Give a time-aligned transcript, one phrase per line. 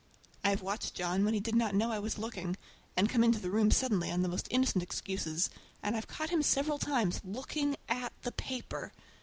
[0.43, 2.57] I have watched John when he did not know I was looking,
[2.97, 5.51] and come into the room suddenly on the most innocent excuses,
[5.83, 8.93] and I've caught him several times looking at the paper!